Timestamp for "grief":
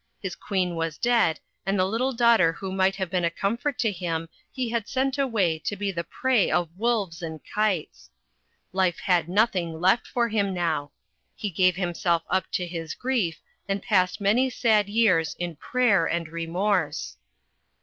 12.95-13.41